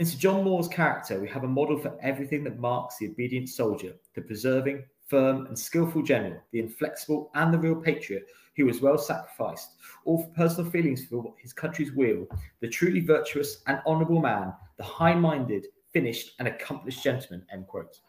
[0.00, 3.48] In Sir John Moore's character, we have a model for everything that marks the obedient
[3.48, 8.26] soldier, the preserving, firm, and skillful general, the inflexible and the real patriot
[8.56, 12.26] who was well sacrificed, all for personal feelings for his country's weal,
[12.60, 17.46] the truly virtuous and honourable man, the high-minded, finished, and accomplished gentleman.
[17.52, 18.00] End quote.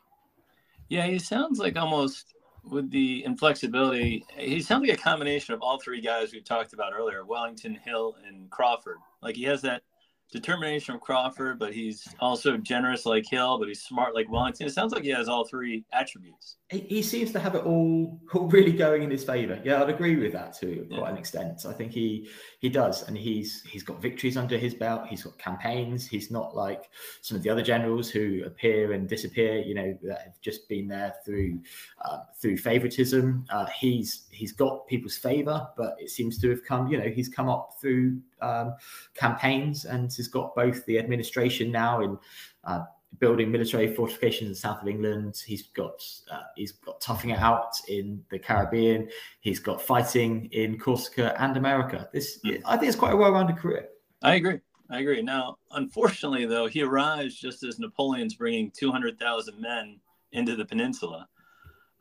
[0.89, 4.25] Yeah, he sounds like almost with the inflexibility.
[4.35, 8.15] He sounds like a combination of all three guys we've talked about earlier: Wellington, Hill,
[8.27, 8.97] and Craufurd.
[9.21, 9.83] Like he has that
[10.31, 14.67] determination of Craufurd, but he's also generous like Hill, but he's smart like Wellington.
[14.67, 16.57] It sounds like he has all three attributes.
[16.69, 19.59] he, he seems to have it all, all really going in his favour.
[19.63, 20.97] Yeah, I'd agree with that to Yeah.
[20.97, 21.65] quite an extent.
[21.65, 25.07] I think he he does, and he's he's got victories under his belt.
[25.07, 26.07] He's got campaigns.
[26.07, 26.89] He's not like
[27.21, 29.59] some of the other generals who appear and disappear.
[29.59, 31.61] You know, that have just been there through
[32.03, 33.45] uh, through favouritism.
[33.49, 36.87] Uh, he's he's got people's favour, but it seems to have come.
[36.87, 38.75] You know, he's come up through um,
[39.13, 42.17] campaigns and he's got both the administration now in.
[42.63, 42.83] Uh,
[43.19, 45.41] building military fortifications in the south of England.
[45.45, 49.09] He's got uh, he's got toughing it out in the Caribbean.
[49.39, 52.09] He's got fighting in Corsica and America.
[52.11, 52.61] This Mm.
[52.65, 53.87] I think it's quite a well-rounded career.
[54.21, 54.59] I agree.
[54.89, 55.21] I agree.
[55.21, 59.99] Now, unfortunately, though, he arrives just as Napoleon's bringing 200,000 men
[60.31, 61.27] into the peninsula.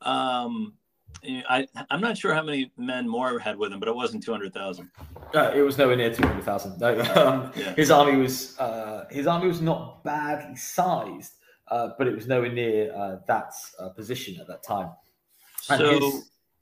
[0.02, 0.74] Um,
[1.22, 4.90] I, I'm not sure how many men Moore had with him, but it wasn't 200,000.
[5.34, 6.78] Uh, it was nowhere near two hundred thousand.
[6.78, 7.74] No, um, Yeah.
[7.74, 11.32] his army was uh, his army was not badly sized,
[11.68, 14.90] uh, but it was nowhere near uh, that uh, position at that time.
[15.70, 15.90] And So,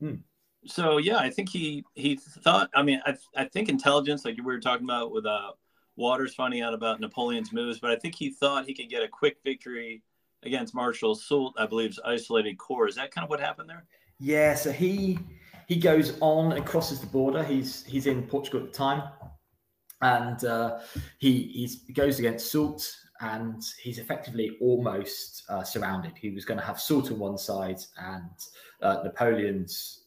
[0.01, 0.19] his-
[0.65, 2.71] so yeah, I think he he thought.
[2.75, 5.51] I mean, I I think intelligence, like we were talking about with uh,
[5.97, 9.09] Waters finding out about Napoleon's moves, but I think he thought he could get a
[9.09, 10.03] quick victory
[10.45, 12.89] against Marshal Soult, I believe's isolated corps.
[12.89, 13.85] Is that kind of what happened there?
[14.25, 15.19] Yeah, so he
[15.67, 17.43] he goes on and crosses the border.
[17.43, 19.03] He's he's in Portugal at the time,
[20.01, 20.79] and uh,
[21.19, 22.89] he he's, goes against Soult,
[23.21, 26.13] and he's effectively almost uh, surrounded.
[26.17, 28.31] He was going to have Soult on one side and
[28.81, 30.05] uh, Napoleon's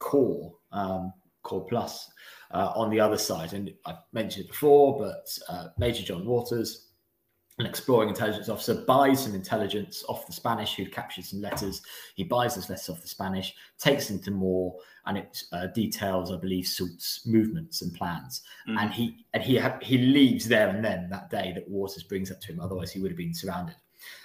[0.00, 1.12] corps, um,
[1.44, 2.10] Corps Plus,
[2.50, 3.52] uh, on the other side.
[3.52, 6.88] And I've mentioned it before, but uh, Major John Waters
[7.62, 11.80] an exploring intelligence officer buys some intelligence off the Spanish who'd captured some letters.
[12.16, 14.74] He buys those letters off the Spanish, takes them to Moore,
[15.06, 18.42] and it uh, details, I believe, Soult's movements and plans.
[18.68, 18.80] Mhm.
[18.80, 22.32] And he and he ha- he leaves there and then that day that Waters brings
[22.32, 22.58] up to him.
[22.58, 23.76] Otherwise, he would have been surrounded.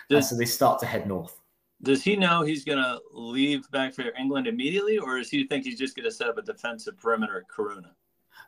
[0.10, 1.40] And so they start to head north.
[1.84, 5.64] does he know he's going to leave back for England immediately, or does he think
[5.64, 7.92] he's just going to set up a defensive perimeter at Coruna?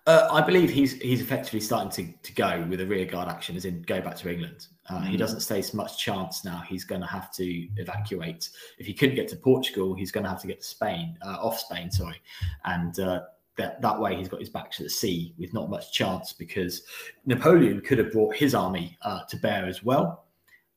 [0.07, 3.55] Uh, I believe he's he's effectively starting to, to go with a rear guard action,
[3.55, 4.67] as in go back to England.
[4.89, 5.19] Uh, He Mhm.
[5.19, 6.63] doesn't face much chance now.
[6.67, 7.45] He's going to have to
[7.77, 8.49] evacuate.
[8.79, 11.37] If he couldn't get to Portugal, he's going to have to get to Spain, uh,
[11.41, 12.19] off Spain, sorry,
[12.65, 13.21] and uh,
[13.57, 16.83] that that way he's got his back to the sea with not much chance because
[17.25, 20.25] Napoleon could have brought his army uh, to bear as well.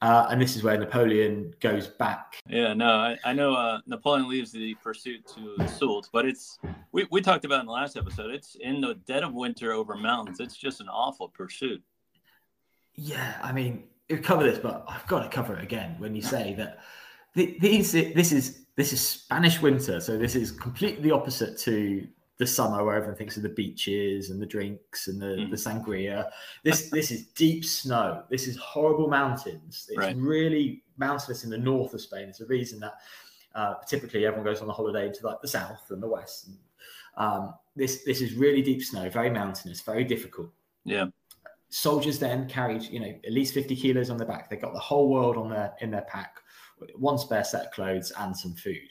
[0.02, 4.28] Uh, and this is where Napoleon goes back Yeah, no, I, I know uh, Napoleon
[4.28, 6.58] leaves the pursuit to Soult, but it's
[6.90, 8.32] we, we talked about in the last episode.
[8.32, 10.40] It's in the dead of winter over mountains.
[10.40, 11.80] It's just an awful pursuit.
[12.94, 16.22] Yeah, I mean, we cover this, but I've got to cover it again when you
[16.22, 16.80] say that
[17.34, 22.06] the, these this is this is Spanish winter, so this is completely the opposite to
[22.38, 25.50] the summer where everyone thinks of the beaches and the drinks and the, Mhm.
[25.50, 26.30] the sangria.
[26.64, 28.24] This this is deep snow.
[28.30, 29.86] This is horrible mountains.
[29.88, 30.16] It's Right.
[30.16, 32.28] really mountainous in the north of Spain.
[32.28, 32.94] It's a reason that
[33.54, 36.46] uh, typically everyone goes on a holiday to like the south and the west.
[36.48, 36.58] And,
[37.18, 40.50] um, this this is really deep snow, very mountainous, very difficult
[40.84, 41.08] Yeah,
[41.68, 44.78] soldiers then carried you know at least 50 kilos on their back they got the
[44.78, 46.38] whole world on their in their pack
[46.96, 48.88] one spare set of clothes and some food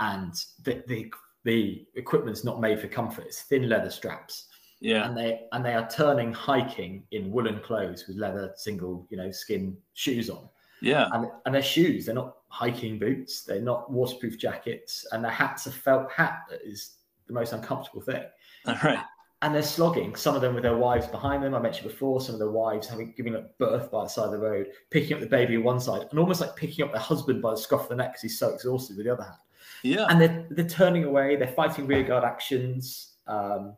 [0.00, 0.32] and
[0.64, 1.12] the the,
[1.44, 4.46] the equipment's not made for comfort it's thin leather straps
[4.82, 9.16] yeah, and they and they are turning hiking in woolen clothes with leather single you
[9.16, 10.48] know skin shoes on
[10.80, 11.08] yeah.
[11.12, 15.66] and, and their shoes they're not hiking boots they're not waterproof jackets and their hats
[15.66, 18.24] a felt hat that is the most uncomfortable thing
[18.66, 18.98] All right.
[19.42, 20.14] and they're slogging.
[20.16, 21.54] Some of them with their wives behind them.
[21.54, 24.32] I mentioned before, some of their wives having giving up birth by the side of
[24.32, 27.00] the road, picking up the baby on one side, and almost like picking up their
[27.00, 29.36] husband by the scruff of the neck because he's so exhausted with the other hand.
[29.82, 31.36] Yeah, And they're they're turning away.
[31.36, 33.16] They're fighting rearguard actions.
[33.26, 33.76] Um,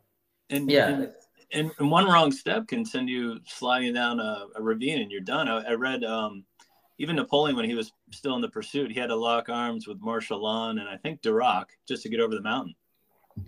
[0.50, 0.88] and yeah.
[0.88, 1.12] and,
[1.52, 5.20] and, and one wrong step can send you sliding down a, a ravine, and you're
[5.20, 5.48] done.
[5.48, 6.44] I, I read um,
[6.98, 10.00] even Napoleon when he was still in the pursuit, he had to lock arms with
[10.00, 12.74] Marshal Lannes and I think Duroc just to get over the mountain.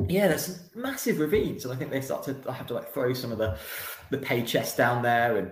[0.09, 3.33] yeah, there's massive ravines, and I think they start to have to like throw some
[3.33, 3.57] of the
[4.11, 5.51] the pay chests down there, and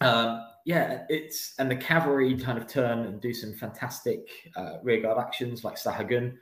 [0.00, 5.16] um, yeah, it's and the cavalry kind of turn and do some fantastic uh, rearguard
[5.16, 6.34] actions like Sahagun.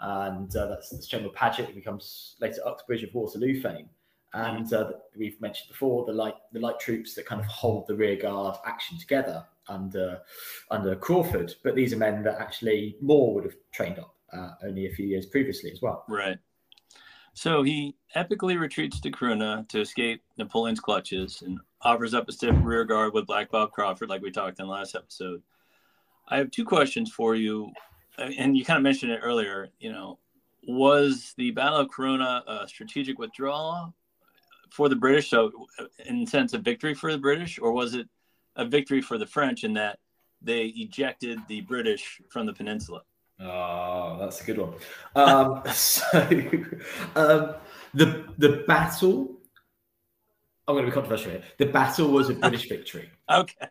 [0.00, 3.88] and uh, that's, that's General Paget, who becomes later Uxbridge of Waterloo fame.
[4.32, 7.96] And uh, we've mentioned before the light the light troops that kind of hold the
[7.96, 10.20] rear guard action together under
[10.70, 14.86] under Craufurd, but these are men that actually Moore would have trained up uh, only
[14.86, 16.04] a few years previously as well.
[16.08, 16.38] Right.
[17.32, 22.56] So he epically retreats to Corunna to escape Napoleon's clutches and offers up a stiff
[22.62, 25.42] rear guard with Black Bob Craufurd, like we talked in last episode.
[26.28, 27.70] I have two questions for you,
[28.18, 29.68] and you kind of mentioned it earlier.
[29.78, 30.18] You know,
[30.66, 33.94] was the Battle of Corunna a strategic withdrawal
[34.70, 35.50] for the British, so
[36.06, 38.08] in sense of victory for the British, or was it
[38.56, 39.98] a victory for the French in that
[40.40, 43.02] they ejected the British from the peninsula?
[43.40, 44.74] Oh, that's a good one.
[45.16, 46.06] Um, so,
[47.16, 47.54] um,
[47.92, 49.33] the the battle.
[50.66, 51.42] I'm going to be controversial here.
[51.58, 53.08] The battle was a British victory.
[53.30, 53.68] Okay.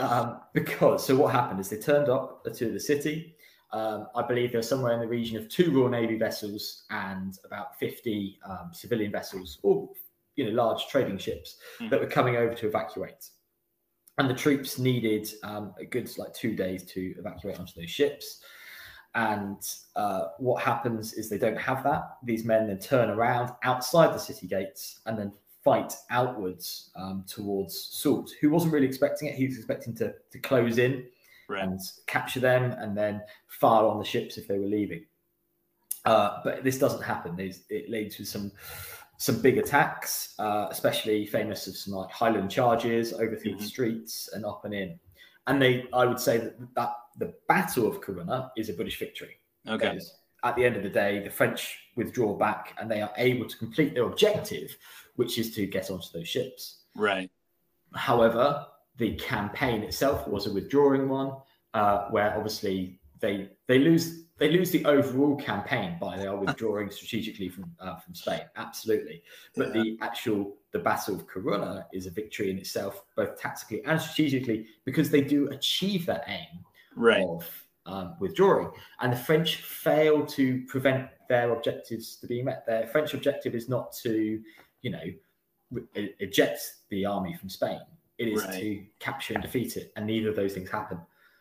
[0.00, 3.34] Um, because so what happened is they turned up to the city.
[3.72, 7.36] Um, I believe there was somewhere in the region of two Royal Navy vessels and
[7.44, 9.88] about 50 um, civilian vessels, or
[10.36, 11.90] you know, large trading ships Mm.
[11.90, 13.28] that were coming over to evacuate.
[14.18, 18.40] And the troops needed um, a good like two days to evacuate onto those ships.
[19.14, 19.60] And
[19.96, 22.18] uh, what happens is they don't have that.
[22.22, 25.32] These men then turn around outside the city gates and then
[25.68, 29.34] fight outwards um, towards Soult, who wasn't really expecting it.
[29.34, 31.04] He was expecting to, to close in
[31.50, 31.62] Right.
[31.62, 35.04] and capture them and then fire on the ships if they were leaving.
[36.04, 37.36] Uh, but this doesn't happen.
[37.36, 38.52] There's, it leads to some
[39.20, 43.72] some big attacks, uh, especially famous of some like Highland charges over through the Mhm.
[43.74, 45.00] streets and up and in.
[45.48, 49.40] And they, I would say that, that the Battle of Corunna is a British victory.
[49.66, 49.98] Okay.
[50.44, 53.56] At the end of the day, the French withdraw back and they are able to
[53.56, 54.76] complete their objective,
[55.16, 56.82] which is to get onto those ships.
[56.94, 57.30] Right.
[57.94, 58.66] However,
[58.98, 61.32] the campaign itself was a withdrawing one,
[61.74, 66.90] uh, where obviously they they lose they lose the overall campaign by they are withdrawing
[66.90, 68.42] strategically from uh, from Spain.
[68.56, 69.22] Absolutely,
[69.56, 74.00] but the actual the Battle of Corunna is a victory in itself, both tactically and
[74.00, 77.24] strategically, because they do achieve that aim Right.
[77.24, 78.70] of um, withdrawing.
[79.00, 82.64] And the French fail to prevent their objectives to be met.
[82.66, 84.40] Their French objective is not to,
[84.82, 85.04] you know,
[86.20, 87.80] eject the army from Spain.
[88.18, 88.60] It is Right.
[88.60, 89.92] to capture and defeat it.
[89.96, 90.98] And neither of those things happen.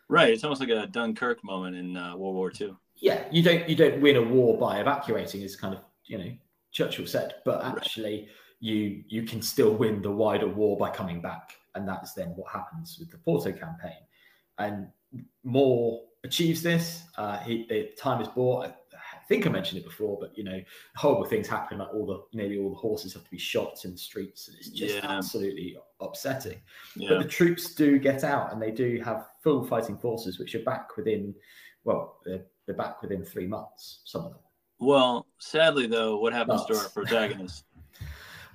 [0.10, 0.32] Right.
[0.34, 2.76] It's almost like a Dunkirk moment in uh, World War II.
[2.96, 6.32] Yeah, you don't you don't win a war by evacuating, as kind of you know
[6.72, 7.76] Churchill said, but Right.
[7.78, 8.30] actually
[8.60, 12.52] you you can still win the wider war by coming back, and that's then what
[12.52, 14.02] happens with the Porto campaign.
[14.58, 14.88] And
[15.44, 17.04] Moore achieves this.
[17.18, 18.66] Uh, he the time is bought.
[18.66, 20.60] I, I think I mentioned it before, but you know
[20.96, 21.80] horrible things happen.
[21.80, 24.58] Like all the nearly all the horses have to be shot in the streets, and
[24.58, 25.06] it's just Yeah.
[25.10, 26.60] absolutely upsetting.
[26.96, 30.64] But the troops do get out, and they do have full fighting forces, which are
[30.64, 31.34] back within,
[31.84, 34.02] well, they're, they're back within three months.
[34.06, 34.40] Some of them.
[34.80, 37.66] Well, sadly, though, what happens to our protagonist?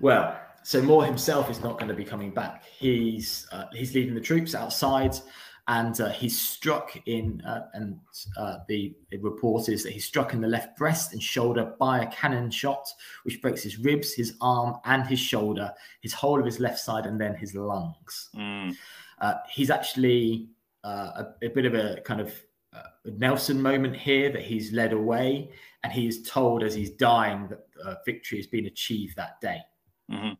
[0.00, 2.64] Well, so Moore himself is not going to be coming back.
[2.64, 5.16] He's uh, he's leading the troops outside,
[5.68, 7.40] and uh, he's struck in.
[7.42, 7.98] Uh, and
[8.36, 12.06] uh, the, report is that he's struck in the left breast and shoulder by a
[12.10, 12.88] cannon shot,
[13.24, 17.06] which breaks his ribs, his arm, and his shoulder, his whole of his left side,
[17.06, 18.30] and then his lungs.
[18.34, 18.76] Mm,
[19.20, 20.48] Uh, he's actually
[20.82, 22.34] uh, a, a bit of a kind of
[22.74, 25.50] uh, Nelson moment here that he's led away,
[25.84, 29.60] and he is told as he's dying that uh, victory has been achieved that day.
[30.10, 30.36] mhm.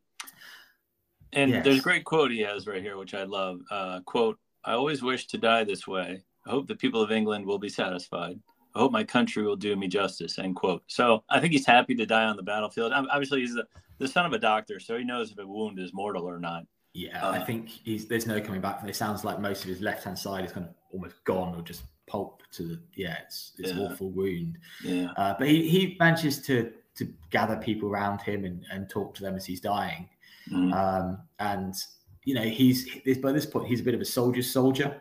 [1.34, 1.64] And Yes.
[1.64, 3.60] there's a great quote he has right here, which I love.
[3.70, 6.22] Uh, quote, I always wish to die this way.
[6.46, 8.38] I hope the people of England will be satisfied.
[8.74, 10.82] I hope my country will do me justice, end quote.
[10.86, 12.92] So I think he's happy to die on the battlefield.
[12.92, 13.66] Obviously, he's the,
[13.98, 16.64] the son of a doctor, so he knows if a wound is mortal or not.
[16.94, 18.92] Yeah, Uh, I think he's there's no coming back from it.
[18.92, 21.62] It sounds like most of his left hand side is kind of almost gone or
[21.62, 23.80] just pulp to the yeah, it's it's Yeah.
[23.84, 24.58] awful wound.
[24.84, 25.10] Yeah.
[25.16, 29.22] Uh, but he, he manages to to gather people around him and, and talk to
[29.22, 30.06] them as he's dying.
[30.50, 31.74] Mm, um, and
[32.24, 35.00] you know he's this by this point he's a bit of a soldier's soldier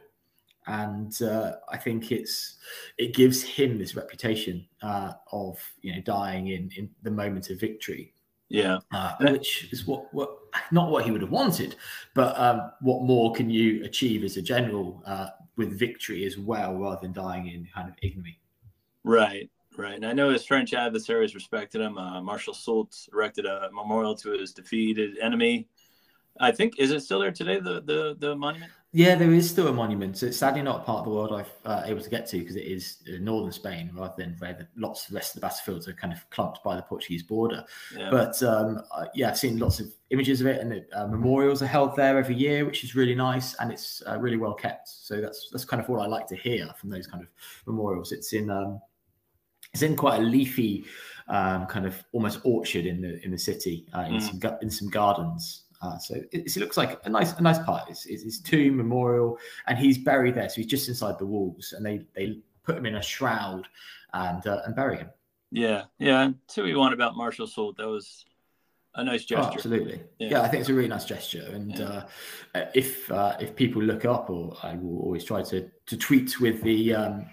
[0.67, 2.57] and uh, i think it's
[2.97, 7.59] it gives him this reputation uh, of you know dying in in the moment of
[7.59, 8.13] victory
[8.49, 8.79] yeah.
[8.91, 10.37] uh, which is what what
[10.71, 11.75] not what he would have wanted
[12.13, 15.27] but um, what more can you achieve as a general uh,
[15.57, 18.41] with victory as well rather than dying in kind of ignominy
[19.03, 19.95] Right, right.
[19.95, 21.97] And I know his French adversaries respected him.
[21.97, 25.67] Uh, Marshal Soult erected a memorial to his defeated enemy.
[26.39, 27.59] I think is it still there today?
[27.59, 28.71] The the the monument.
[28.93, 30.21] Yeah, there is still a monument.
[30.21, 32.57] It's sadly not a part of the world I've uh, able to get to because
[32.57, 35.87] it is northern Spain rather than where the, lots of the rest of the battlefields
[35.87, 37.63] are kind of clumped by the Portuguese border.
[37.97, 38.09] Yeah.
[38.11, 38.81] But um,
[39.15, 42.17] yeah, I've seen lots of images of it, and the, uh, memorials are held there
[42.17, 44.89] every year, which is really nice, and it's uh, really well kept.
[44.89, 47.29] So that's that's kind of what I like to hear from those kind of
[47.65, 48.11] memorials.
[48.11, 48.81] It's in um,
[49.73, 50.83] it's in quite a leafy
[51.29, 54.21] um, kind of almost orchard in the in the city uh, in, mm.
[54.41, 55.63] some, in some gardens.
[55.81, 57.89] Uh, so it, it, looks like a nice a nice part.
[57.89, 60.47] It's, it's his tomb memorial, and he's buried there.
[60.47, 63.67] So he's just inside the walls, and they they put him in a shroud
[64.13, 65.09] and uh, and bury him.
[65.51, 66.31] Yeah, yeah.
[66.47, 67.77] Two we want about Marshal Soult.
[67.77, 68.25] That was
[68.95, 69.37] a nice oh, gesture.
[69.37, 70.01] Oh, absolutely.
[70.19, 70.29] Yeah.
[70.29, 70.41] yeah.
[70.41, 71.49] I think it's a really nice gesture.
[71.51, 72.03] And yeah.
[72.55, 76.39] uh, if uh, if people look up, or I will always try to to tweet
[76.39, 77.25] with the um,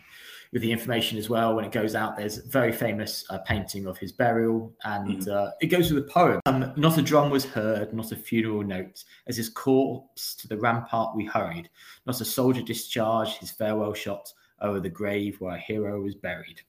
[0.53, 2.17] with the information as well when it goes out.
[2.17, 5.29] There's a very famous uh, painting of his burial, and mm.
[5.29, 6.41] uh, it goes with a poem.
[6.47, 9.05] Um, not a drum was heard, not a funeral note.
[9.27, 11.69] As his corpse to the rampart we hurried.
[12.07, 16.61] Not a soldier discharged his farewell shot over the grave where a hero was buried.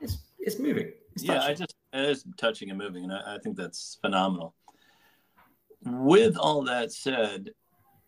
[0.00, 0.92] It's it's moving.
[1.14, 4.54] It's yeah, I just it is touching and moving, and I, I think that's phenomenal.
[5.84, 7.50] With all that said,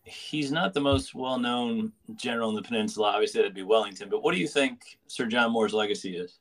[0.05, 3.09] he's not the most well-known general in the peninsula.
[3.09, 4.09] Obviously, that'd be Wellington.
[4.09, 6.39] But what do you think Sir John Moore's legacy is?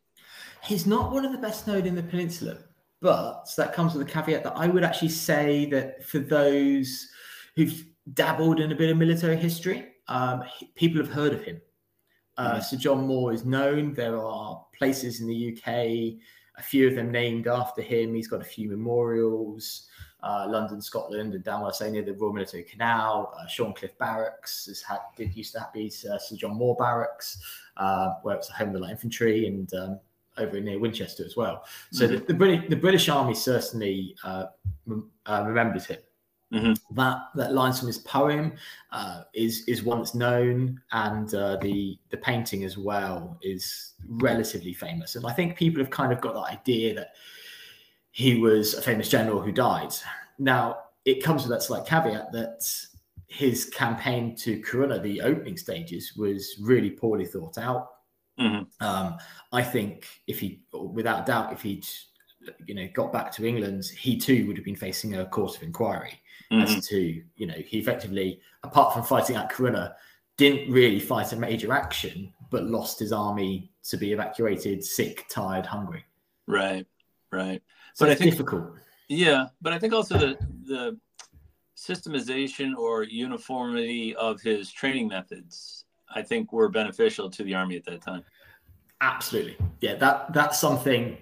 [0.64, 2.58] He's not one of the best known in the peninsula,
[3.02, 7.08] but that comes with a caveat that I would actually say that for those
[7.56, 10.44] who've dabbled in a bit of military history, um,
[10.76, 11.62] people have heard of him.
[12.38, 12.64] Uh, mm.
[12.64, 13.94] Sir John Moore is known.
[13.94, 15.68] There are places in the UK,
[16.58, 18.14] a few of them named after him.
[18.14, 19.88] He's got a few memorials
[20.24, 23.34] uh, London, Scotland, and down where I say near the Royal Military Canal.
[23.38, 27.40] Uh, Shorncliffe Barracks has had did used to be uh, Sir John Moore Barracks,
[27.78, 30.00] uh, where it's the home of the light infantry, and um,
[30.38, 31.66] over near Winchester as well.
[31.92, 32.16] So mm-hmm.
[32.16, 34.46] the, the, British the British Army certainly uh,
[35.26, 36.00] uh, remembers him.
[36.54, 36.96] Mm-hmm.
[36.96, 38.54] That that lines from his poem
[38.92, 44.74] uh, is is one that's known, and uh, the the painting as well is relatively
[44.74, 45.16] famous.
[45.16, 47.12] And I think people have kind of got the idea that
[48.12, 49.94] he was a famous general who died.
[50.38, 52.70] Now, it comes with that slight caveat that
[53.28, 57.90] his campaign to Corunna, the opening stages, was really poorly thought out.
[58.40, 58.86] Mm-hmm.
[58.86, 59.18] Um,
[59.52, 61.86] I think if he, without doubt, if he'd
[62.66, 65.64] you know got back to England, he too would have been facing a court of
[65.64, 66.20] inquiry
[66.52, 66.64] mm-hmm.
[66.64, 69.94] as to you know he effectively, apart from fighting at Corunna,
[70.38, 75.66] didn't really fight a major action, but lost his army to be evacuated, sick, tired,
[75.66, 76.04] hungry.
[76.48, 76.86] Right,
[77.32, 77.62] right.
[77.94, 78.74] So but I think difficult.
[79.10, 80.98] Yeah, but I think also the the
[81.76, 87.86] systemization or uniformity of his training methods, I think, were beneficial to the army at
[87.86, 88.24] that time.
[89.02, 89.96] Absolutely, yeah.
[89.96, 91.18] That that's something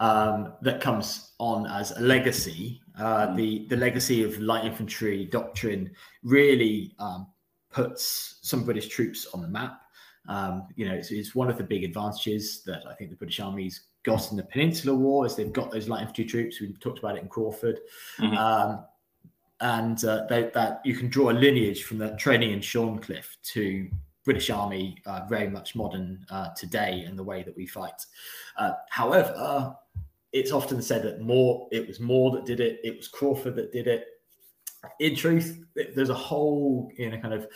[0.00, 2.80] um, that comes on as a legacy.
[2.98, 3.36] Uh, mm.
[3.36, 5.90] The the legacy of light infantry doctrine
[6.22, 7.26] really um,
[7.70, 9.80] puts some British troops on the map.
[10.28, 13.40] Um, you know, it's, it's, one of the big advantages that I think the British
[13.40, 16.60] Army's got in the Peninsular War is they've got those light infantry troops.
[16.60, 17.78] We talked about it in Craufurd.
[18.18, 18.36] Mm-hmm.
[18.36, 18.84] Um,
[19.60, 23.88] and uh, they, that you can draw a lineage from the training in Shorncliffe to
[24.24, 28.04] British Army, uh, very much modern uh, today in the way that we fight.
[28.56, 29.74] Uh, however,
[30.32, 32.80] it's often said that more it was Moore that did it.
[32.82, 34.06] It was Craufurd that did it.
[35.00, 37.46] In truth, there's a whole you know kind of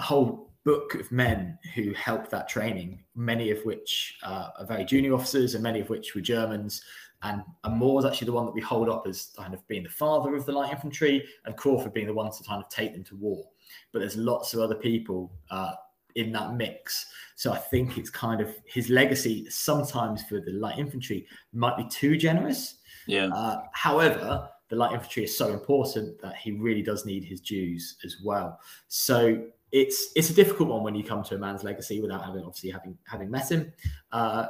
[0.00, 5.14] whole book of men who helped that training, many of which uh, are very junior
[5.14, 6.82] officers and many of which were Germans.
[7.22, 9.84] And, and Moore is actually the one that we hold up as kind of being
[9.84, 12.92] the father of the light infantry, and Craufurd being the one to kind of take
[12.92, 13.44] them to war.
[13.92, 15.74] But there's lots of other people uh,
[16.16, 17.06] in that mix.
[17.36, 21.86] So I think it's kind of his legacy sometimes for the light infantry might be
[21.88, 22.78] too generous.
[23.06, 23.28] Yeah.
[23.28, 27.96] Uh, however, the light infantry is so important that he really does need his dues
[28.04, 28.58] as well.
[28.88, 29.46] So
[29.76, 32.70] it's it's a difficult one when you come to a man's legacy without having obviously
[32.70, 33.72] having having met him.
[34.10, 34.46] Uh,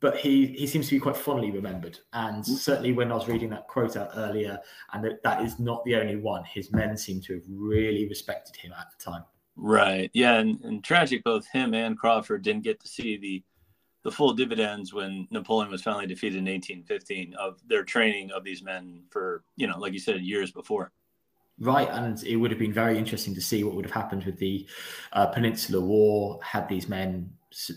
[0.00, 2.56] but he he seems to be quite fondly remembered, and mm.
[2.56, 4.58] certainly when I was reading that quote out earlier,
[4.92, 6.44] and that that is not the only one.
[6.44, 9.24] His men seem to have really respected him at the time.
[9.56, 10.10] Right.
[10.12, 11.24] Yeah, and, and tragic.
[11.24, 13.42] Both him and Craufurd didn't get to see the
[14.02, 18.62] the full dividends when Napoleon was finally defeated in 1815 of their training of these
[18.62, 20.92] men for you know, like you said, years before.
[21.58, 24.38] Right, and it would have been very interesting to see what would have happened with
[24.38, 24.66] the
[25.14, 27.30] uh, Peninsular War had these men,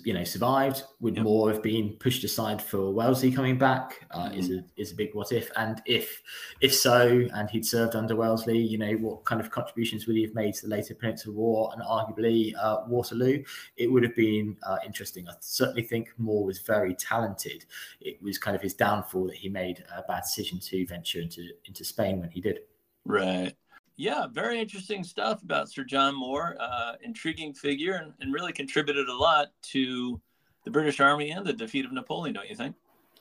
[0.04, 0.84] you know, survived.
[1.00, 1.24] Would yep.
[1.24, 4.06] Moore have been pushed aside for Wellesley coming back?
[4.12, 4.38] Uh, mm-hmm.
[4.38, 6.22] Is a is a big what if, and if
[6.60, 10.24] if so, and he'd served under Wellesley, you know, what kind of contributions would he
[10.24, 13.42] have made to the later Peninsular War and arguably uh, Waterloo?
[13.78, 15.26] It would have been uh, interesting.
[15.30, 17.64] I certainly think Moore was very talented.
[18.02, 21.48] It was kind of his downfall that he made a bad decision to venture into
[21.64, 22.60] into Spain when he did.
[23.06, 23.56] Right
[24.00, 26.56] yeah, very interesting stuff about Sir John Moore.
[26.58, 30.22] Uh, intriguing figure and, and really contributed a lot to
[30.64, 32.78] the British Army and the defeat of Napoleon, don't you think?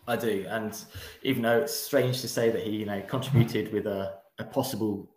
[0.06, 0.46] I do.
[0.48, 0.80] And
[1.24, 5.10] even though it's strange to say that he, you know, contributed with a, a possible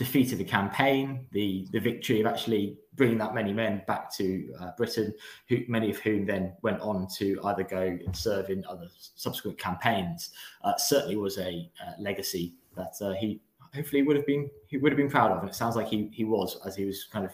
[0.00, 4.70] of the campaign, the the victory of actually bringing that many men back to uh,
[4.76, 5.12] Britain,
[5.48, 8.86] who many of whom then went on to either go and serve in other
[9.16, 10.30] subsequent campaigns,
[10.62, 13.40] uh, certainly was a uh, legacy that uh, he
[13.74, 16.10] hopefully would have been he would have been proud of, and it sounds like he
[16.12, 17.32] he was as he was kind of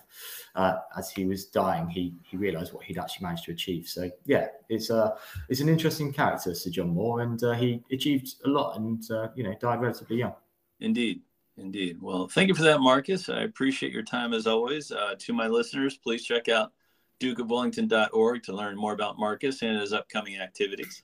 [0.54, 3.88] uh, as he was dying, he he realised what he'd actually managed to achieve.
[3.88, 5.16] So yeah, it's uh
[5.48, 9.28] it's an interesting character, Sir John Moore, and uh, he achieved a lot, and uh,
[9.34, 10.34] you know died relatively young.
[10.80, 11.22] Indeed.
[11.58, 12.02] Indeed.
[12.02, 13.30] Well, thank you for that, Marcus.
[13.30, 14.92] I appreciate your time as always.
[14.92, 16.72] Uh, to my listeners, please check out
[17.20, 21.02] dukeofwellington.org to learn more about Marcus and his upcoming activities.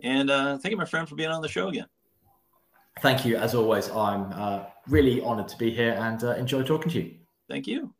[0.00, 1.86] And uh, thank you, my friend, for being on the show again.
[3.00, 3.36] Thank you.
[3.36, 7.14] As always, I'm uh, really honored to be here and uh, enjoy talking to you.
[7.48, 7.94] Thank you.